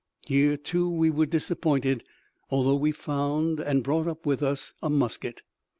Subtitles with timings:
[0.25, 2.03] Here, too, we were disappointed,
[2.49, 5.43] although we found and brought up with us a musket.